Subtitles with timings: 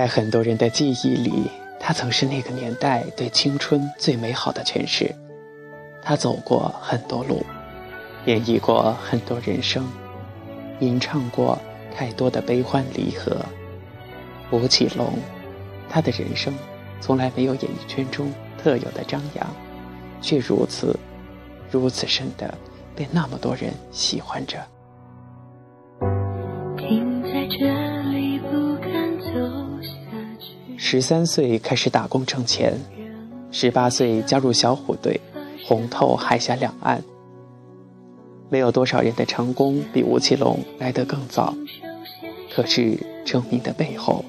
[0.00, 5.14] 在很多人的记忆里，他曾是那个年代对青春最美好的诠释。
[6.02, 7.44] 他走过很多路，
[8.24, 9.86] 演绎过很多人生，
[10.78, 11.58] 吟唱过
[11.94, 13.44] 太多的悲欢离合。
[14.50, 15.12] 吴奇隆，
[15.86, 16.54] 他的人生
[16.98, 19.46] 从来没有演艺圈中特有的张扬，
[20.22, 20.98] 却如此、
[21.70, 22.54] 如此深的
[22.96, 24.56] 被那么多人喜欢着。
[30.92, 32.76] 十三岁开始打工挣钱，
[33.52, 35.20] 十八岁加入小虎队，
[35.64, 37.00] 红透海峡两岸。
[38.48, 41.54] 没有多少人的成功比吴奇隆来得更早，
[42.52, 44.24] 可是成名的背后，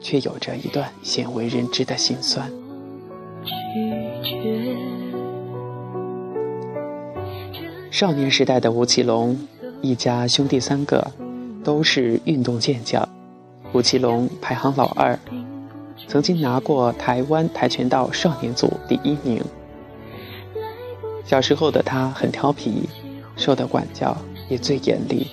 [0.00, 2.50] 却有着一段鲜为人知的辛酸。
[7.92, 9.38] 少年时代的吴奇隆，
[9.80, 11.08] 一家兄弟三个，
[11.62, 13.08] 都是运动健将，
[13.72, 15.16] 吴奇隆排行老二。
[16.10, 19.40] 曾经拿过台湾跆拳道少年组第一名。
[21.24, 22.88] 小时候的他很调皮，
[23.36, 24.16] 受的管教
[24.48, 25.28] 也最严厉，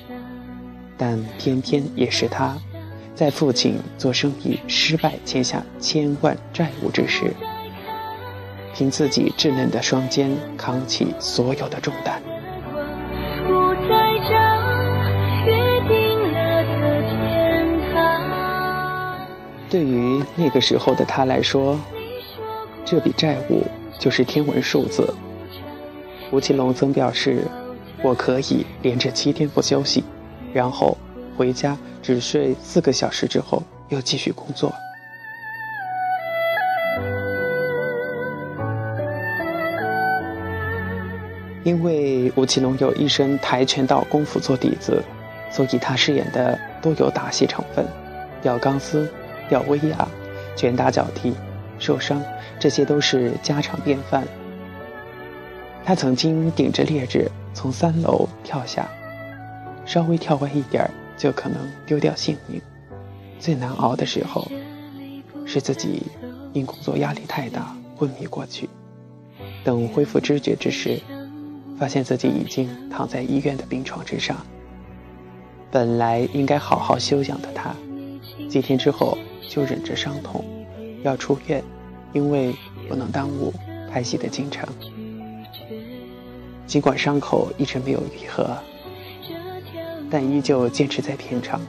[0.95, 2.55] 但偏偏也是他，
[3.15, 7.33] 在父亲做生意失败欠下千万债务之时，
[8.75, 12.21] 凭自己稚嫩的双肩扛起所有的重担。
[19.69, 21.77] 对于那个时候的他来说，
[22.85, 23.63] 这笔债务
[23.99, 25.13] 就是天文数字。
[26.31, 27.43] 吴奇隆曾表示
[28.01, 30.03] ：“我可以连着七天不休息，
[30.53, 30.97] 然后
[31.35, 34.73] 回家只睡四个小时，之后又继续工作。”
[41.63, 45.03] 因为吴奇隆有一身跆拳道功夫做底子，
[45.51, 47.85] 所以他饰演的都有打戏成分，
[48.41, 49.11] 吊钢丝。
[49.49, 50.07] 吊威亚、
[50.55, 51.33] 拳打脚踢、
[51.79, 52.21] 受伤，
[52.59, 54.27] 这些都是家常便饭。
[55.85, 58.89] 他曾经顶着烈日从三楼跳下，
[59.85, 62.61] 稍微跳歪一点就可能丢掉性命。
[63.39, 64.45] 最难熬的时候，
[65.45, 66.03] 是自己
[66.51, 68.67] 因工作压力太大昏迷过去。
[69.63, 70.99] 等恢复知觉之时，
[71.79, 74.35] 发现自己已经躺在医院的病床之上。
[75.71, 77.73] 本来应该好好休养的他，
[78.49, 79.17] 几天之后。
[79.47, 80.43] 就忍着伤痛，
[81.03, 81.63] 要出院，
[82.13, 82.53] 因为
[82.87, 83.53] 不能耽误
[83.91, 84.67] 拍戏的进程。
[86.65, 88.57] 尽管伤口一直没有愈合，
[90.09, 91.61] 但依旧坚持在片场。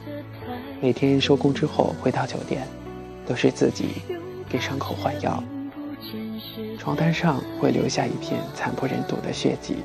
[0.81, 2.67] 每天收工之后回到酒店，
[3.25, 3.87] 都是自己
[4.49, 5.43] 给伤口换药。
[6.77, 9.77] 床单上会留下一片惨不忍睹的血迹。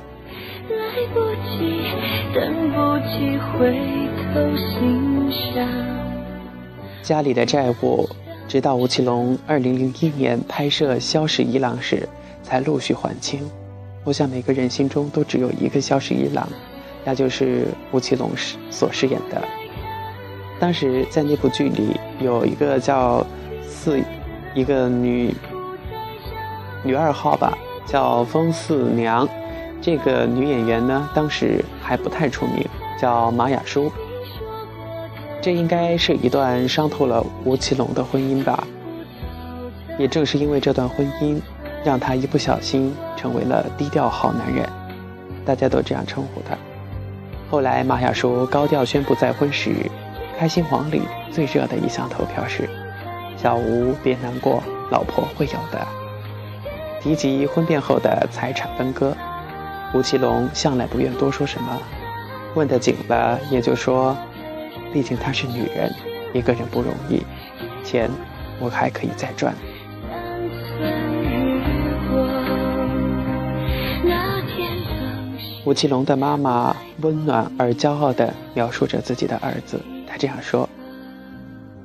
[0.69, 1.83] 来不及，
[2.33, 3.71] 等不及回
[4.33, 6.04] 头欣赏。
[7.05, 8.09] 家里的债务，
[8.47, 12.09] 直到吴奇隆2001年拍摄《萧十一郎》时，
[12.41, 13.47] 才陆续还清。
[14.03, 16.49] 我想每个人心中都只有一个萧十一郎，
[17.03, 18.31] 那就是吴奇隆
[18.71, 19.39] 所饰演的。
[20.59, 23.23] 当时在那部剧里，有一个叫
[23.69, 23.99] 四，
[24.55, 25.31] 一个女
[26.83, 27.55] 女二号吧，
[27.85, 29.29] 叫风四娘。
[29.79, 32.65] 这个女演员呢，当时还不太出名，
[32.99, 33.91] 叫马雅舒。
[35.45, 38.67] 这应该是一段伤透了吴奇隆的婚姻吧。
[39.99, 41.39] 也正是因为这段婚姻，
[41.83, 44.67] 让他一不小心成为了低调好男人，
[45.45, 46.57] 大家都这样称呼他。
[47.47, 49.75] 后来马雅舒高调宣布再婚时，
[50.35, 52.67] 开心网里最热的一项投票是
[53.37, 55.87] ：“小吴别难过，老婆会有的。”
[56.99, 59.15] 提及婚变后的财产分割，
[59.93, 61.79] 吴奇隆向来不愿多说什么，
[62.55, 64.17] 问得紧了也就说。
[64.95, 65.93] 毕竟她是女人，
[66.31, 67.21] 一个人不容易，
[67.83, 68.09] 钱
[68.61, 69.53] 我还可以再赚。
[75.65, 80.69] 吴奇隆的妈妈温暖而骄傲地描述着自己的儿子，他这样说：“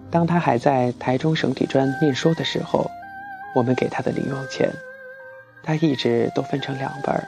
[0.08, 2.88] 当他还在台中省体专念书的时候，
[3.56, 4.70] 我们给他的零用钱，
[5.64, 7.20] 他一直都分成两本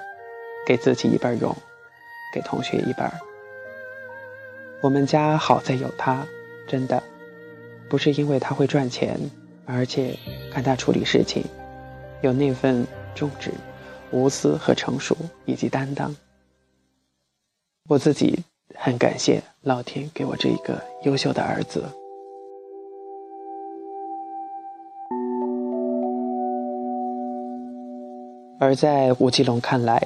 [0.64, 1.52] 给自己一半用，
[2.32, 3.12] 给同学一半
[4.82, 6.26] 我们家好在有他，
[6.66, 7.00] 真的，
[7.88, 9.16] 不是因为他会赚钱，
[9.64, 10.18] 而且
[10.50, 11.44] 看他处理事情，
[12.20, 12.84] 有那份
[13.14, 13.52] 重质、
[14.10, 16.12] 无私和成熟以及担当。
[17.88, 18.40] 我自己
[18.74, 21.84] 很感谢老天给我这一个优秀的儿子。
[28.58, 30.04] 而在吴奇隆看来，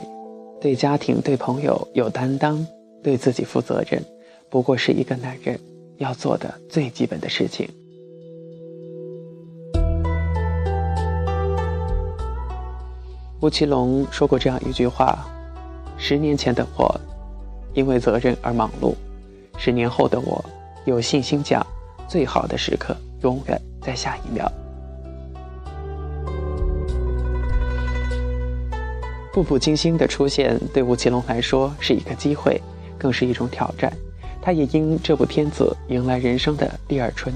[0.61, 2.67] 对家庭、对朋友有担当，
[3.03, 4.03] 对自己负责任。
[4.51, 5.59] 不过是一个男人
[5.99, 7.69] 要做的最基本的事情。
[13.41, 15.25] 吴奇隆说过这样一句话
[15.99, 17.01] 十年前的我
[17.75, 18.95] 因为责任而忙碌
[19.59, 20.43] 十年后的我
[20.87, 21.65] 有信心讲
[22.09, 24.51] 最好的时刻永远在下一秒。
[29.33, 32.59] 步步惊心的出现对吴奇隆来说是一个机会
[32.99, 33.93] 更是一种挑战。
[34.47, 37.35] 他也因这部片子迎来人生的第二春。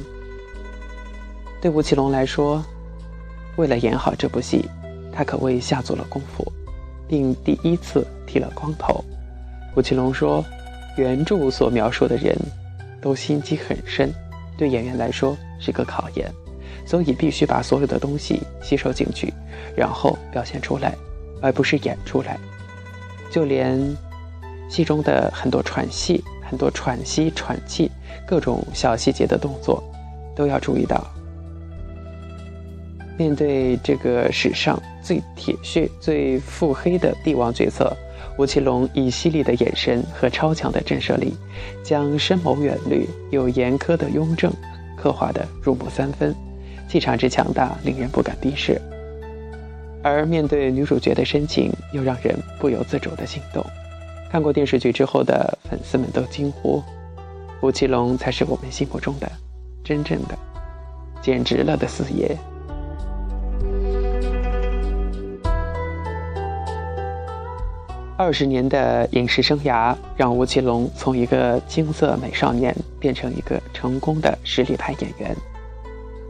[1.61, 2.65] 对吴奇隆来说，
[3.57, 4.65] 为了演好这部戏，
[5.13, 6.47] 他可谓下足了功夫，
[7.09, 9.05] 并第一次剃了光头。
[9.75, 10.45] 吴奇隆说
[10.97, 12.33] ：“原著所描述的人，
[13.03, 14.15] 都心机很深，
[14.57, 16.33] 对演员来说是个考验，
[16.87, 19.35] 所以必须把所有的东西吸收进去，
[19.77, 20.95] 然后表现出来，
[21.43, 22.39] 而不是演出来。
[23.33, 23.97] 就连
[24.69, 27.89] 戏中的很多喘息、很多喘息、喘气，
[28.27, 29.81] 各种小细节的动作，
[30.35, 31.07] 都要注意到。”
[33.17, 37.95] 面对这个史上最铁血、最腹黑的帝王角色，
[38.39, 41.35] 吴奇隆以犀利的眼神和超强的震慑力，
[41.85, 44.51] 将深谋远虑又严苛的雍正
[44.97, 46.35] 刻画的入木三分，
[46.89, 48.81] 气场之强大令人不敢逼视。
[50.03, 53.65] 而面对女主角的深情，又让人不由自主的心动。
[54.31, 56.81] 看过电视剧之后的粉丝们都惊呼
[57.61, 59.29] ：“吴奇隆才是我们心目中的
[59.83, 60.39] 真正的
[61.21, 62.37] 简直了的四爷。”
[68.17, 75.35] 二十年的影视生涯，让吴奇隆从一个青涩美少年变成一个成功的实力派演员。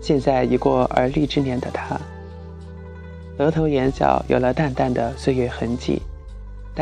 [0.00, 2.00] 现在已过而立之年的他，
[3.36, 6.00] 额头眼角有了淡淡的岁月痕迹，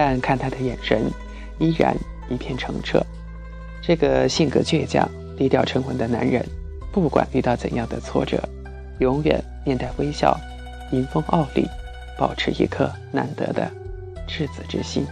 [0.00, 1.10] 但看他的眼神，
[1.58, 1.92] 依然
[2.30, 3.04] 一片澄澈。
[3.82, 6.46] 这个性格倔强、低调沉稳的男人，
[6.92, 8.40] 不管遇到怎样的挫折，
[9.00, 10.38] 永远面带微笑，
[10.92, 11.66] 迎风傲立，
[12.16, 13.68] 保持一颗难得的。
[14.28, 15.04] 赤子之心，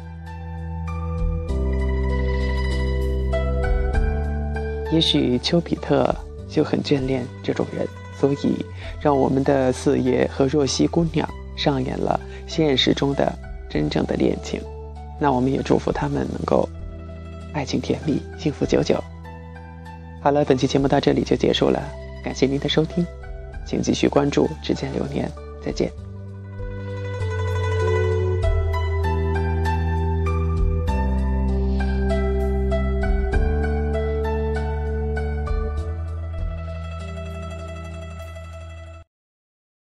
[4.92, 6.14] 也许丘比特
[6.48, 7.84] 就很眷恋这种人，
[8.16, 8.64] 所以
[9.00, 13.36] 让我们的四爷和若曦姑娘上演了现实中的
[13.68, 14.60] 真正的恋情。
[15.18, 16.68] 那我们也祝福他们能够
[17.52, 19.02] 爱情甜蜜，幸福久久。
[20.22, 21.82] 好了，本期节目到这里就结束了，
[22.24, 23.06] 感谢您的收听，
[23.66, 25.28] 请继续关注《指尖流年》，
[25.64, 26.05] 再见。